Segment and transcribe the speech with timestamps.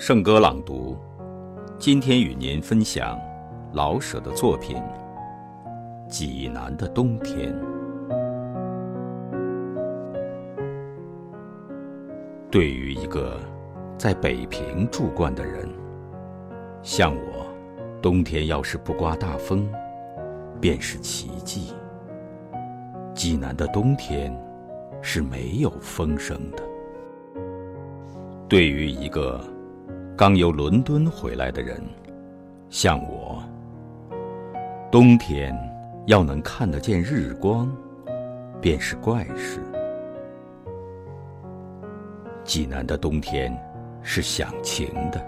[0.00, 0.96] 圣歌朗读，
[1.76, 3.18] 今天与您分享
[3.72, 4.76] 老舍的作品
[6.06, 7.52] 《济南的冬天》。
[12.48, 13.40] 对于一个
[13.98, 15.68] 在北平住惯的人，
[16.80, 17.44] 像我，
[18.00, 19.68] 冬天要是不刮大风，
[20.60, 21.74] 便是奇迹。
[23.14, 24.32] 济南的冬天
[25.02, 26.62] 是没有风声的。
[28.48, 29.40] 对于一个
[30.18, 31.80] 刚由伦敦回来的人，
[32.70, 33.40] 像我，
[34.90, 35.56] 冬天
[36.08, 37.72] 要能看得见日光，
[38.60, 39.60] 便是怪事。
[42.42, 43.56] 济南的冬天
[44.02, 45.24] 是响晴的，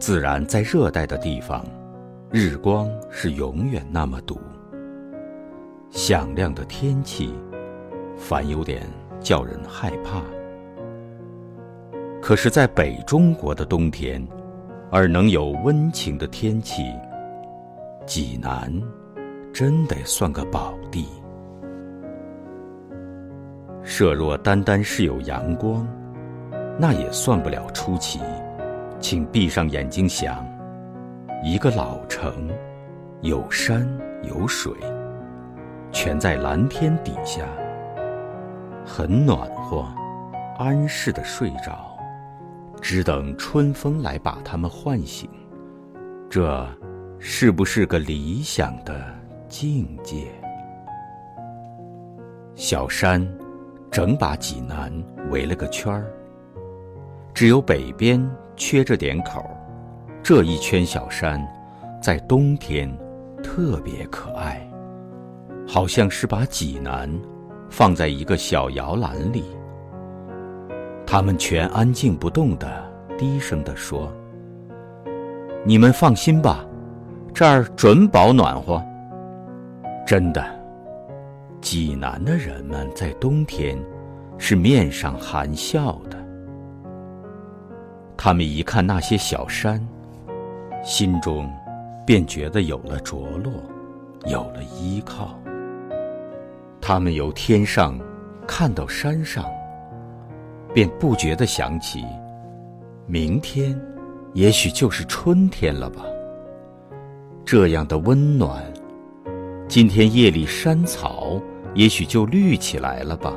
[0.00, 1.62] 自然在热带的地方，
[2.30, 4.40] 日光是永远那么毒。
[5.90, 7.34] 响亮的天气，
[8.16, 8.80] 反有点
[9.20, 10.22] 叫人害怕。
[12.26, 14.26] 可是，在北中国的冬天，
[14.90, 16.90] 而能有温情的天气，
[18.06, 18.72] 济南
[19.52, 21.06] 真得算个宝地。
[23.82, 25.86] 设若单单是有阳光，
[26.78, 28.18] 那也算不了出奇。
[28.98, 30.42] 请闭上眼睛想，
[31.42, 32.48] 一个老城，
[33.20, 33.86] 有山
[34.22, 34.72] 有水，
[35.92, 37.44] 全在蓝天底下，
[38.82, 39.86] 很暖和，
[40.58, 41.93] 安适的睡着。
[42.80, 45.28] 只等春风来把他们唤醒，
[46.28, 46.66] 这
[47.18, 49.04] 是不是个理想的
[49.48, 50.26] 境界？
[52.54, 53.26] 小山
[53.90, 54.92] 整把济南
[55.30, 56.06] 围了个圈儿，
[57.32, 58.24] 只有北边
[58.56, 59.44] 缺着点口。
[60.22, 61.44] 这一圈小山，
[62.00, 62.90] 在冬天
[63.42, 64.66] 特别可爱，
[65.66, 67.10] 好像是把济南
[67.68, 69.44] 放在一个小摇篮里。
[71.14, 72.68] 他们全安静不动的，
[73.16, 74.12] 低声地说
[75.64, 76.66] ：“你们放心吧，
[77.32, 78.84] 这儿准保暖和。”
[80.04, 80.44] 真的，
[81.60, 83.78] 济南的人们在冬天
[84.38, 86.18] 是面上含笑的。
[88.16, 89.80] 他们一看那些小山，
[90.82, 91.48] 心中
[92.04, 93.52] 便觉得有了着落，
[94.26, 95.38] 有了依靠。
[96.80, 97.96] 他们由天上
[98.48, 99.44] 看到山上。
[100.74, 102.04] 便不觉地想起，
[103.06, 103.80] 明天，
[104.32, 106.04] 也许就是春天了吧。
[107.44, 108.60] 这样的温暖，
[109.68, 111.40] 今天夜里山草
[111.74, 113.32] 也许就绿起来了吧。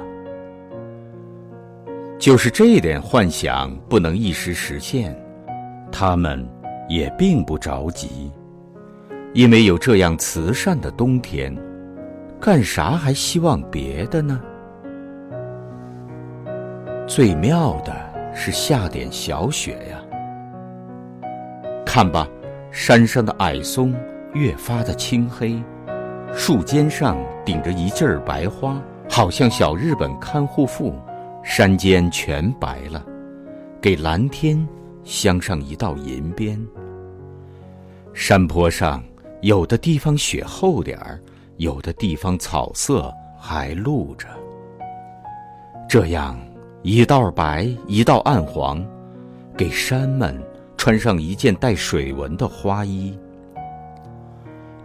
[2.18, 5.16] 就是这点幻想不能一时实现，
[5.92, 6.44] 他们
[6.90, 8.32] 也并不着急，
[9.36, 11.56] 因为有这样慈善的冬天，
[12.42, 14.42] 干啥还希望别的呢？
[17.08, 17.96] 最妙的
[18.36, 19.98] 是下点小雪呀！
[21.86, 22.28] 看吧，
[22.70, 23.96] 山上的矮松
[24.34, 25.64] 越发的青黑，
[26.34, 30.94] 树尖上顶着一劲儿白花，好像小日本看护妇。
[31.44, 33.06] 山间全白了，
[33.80, 34.68] 给蓝天
[35.06, 36.60] 镶上一道银边。
[38.14, 39.02] 山坡上
[39.40, 41.22] 有的地方雪厚点儿，
[41.56, 44.28] 有的地方草色还露着。
[45.88, 46.38] 这样。
[46.90, 48.82] 一道白，一道暗黄，
[49.58, 50.42] 给山们
[50.78, 53.20] 穿上一件带水纹的花衣。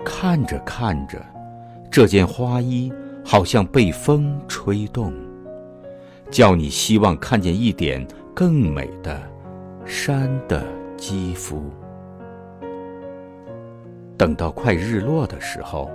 [0.05, 1.25] 看着看着，
[1.93, 2.93] 这件花衣
[3.25, 5.13] 好像被风吹动，
[6.29, 9.23] 叫你希望看见一点更美的
[9.87, 11.63] 山的肌肤。
[14.19, 15.89] 等到快日落的时候，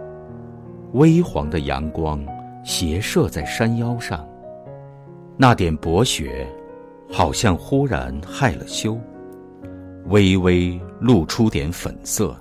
[0.93, 2.25] 微黄的阳光
[2.63, 4.25] 斜射在山腰上。
[5.39, 6.47] 那点薄雪，
[7.11, 8.97] 好像忽然害了羞，
[10.07, 12.35] 微微露出点粉色。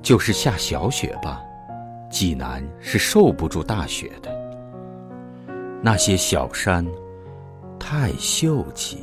[0.00, 1.42] 就是下小雪吧，
[2.08, 4.30] 济南是受不住大雪的。
[5.82, 6.86] 那些小山，
[7.80, 8.98] 太秀气。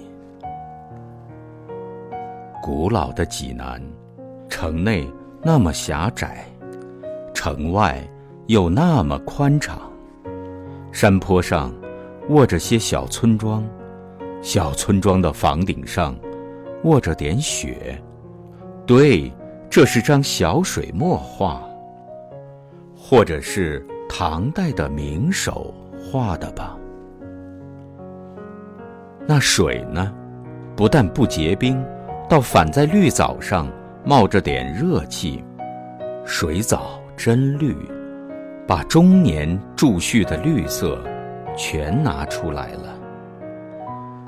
[2.63, 3.81] 古老的济南，
[4.47, 5.05] 城内
[5.41, 6.45] 那么狭窄，
[7.33, 8.01] 城外
[8.47, 9.81] 又那么宽敞，
[10.93, 11.73] 山坡上。
[12.29, 13.67] 卧着些小村庄，
[14.39, 16.15] 小村庄的房顶上
[16.83, 17.99] 卧着点雪。
[18.85, 19.33] 对，
[19.67, 21.67] 这是张小水墨画，
[22.95, 26.77] 或者是唐代的名手画的吧？
[29.25, 30.13] 那水呢？
[30.75, 31.83] 不但不结冰，
[32.29, 33.67] 倒反在绿藻上
[34.05, 35.43] 冒着点热气。
[36.25, 37.75] 水藻真绿，
[38.67, 41.03] 把中年贮蓄的绿色。
[41.59, 42.97] 全拿出来了。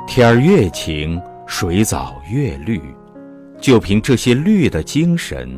[0.05, 2.81] 天儿越晴，水藻越绿，
[3.57, 5.49] 就凭这些绿的精神，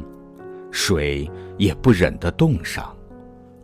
[0.69, 1.27] 水
[1.57, 2.95] 也不忍得冻上。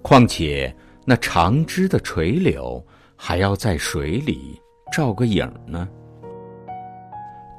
[0.01, 0.75] 况且
[1.05, 2.83] 那长枝的垂柳，
[3.15, 4.59] 还要在水里
[4.91, 5.87] 照个影呢。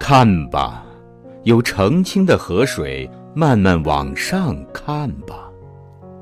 [0.00, 0.85] 看吧，
[1.44, 5.49] 有澄清的河水慢慢往上看吧，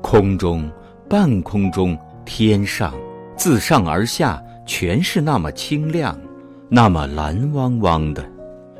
[0.03, 0.69] 空中、
[1.09, 2.93] 半空中、天上，
[3.39, 6.19] 自上而下，全是那么清亮，
[6.67, 8.21] 那么蓝汪汪的，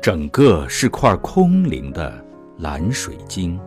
[0.02, 2.12] 整个是块空灵的
[2.58, 3.58] 蓝水晶。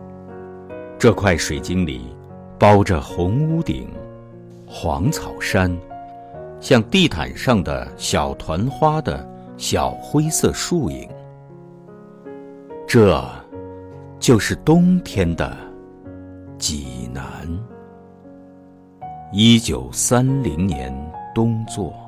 [0.96, 2.14] 这块水晶里，
[2.60, 3.88] 包着红屋顶、
[4.68, 5.76] 黄草山，
[6.60, 11.08] 像地毯上的小团花的小灰色树影。
[12.86, 13.20] 这，
[14.20, 15.56] 就是冬天的
[16.56, 17.24] 济南。
[19.36, 20.94] 一九三零年
[21.34, 22.03] 冬作。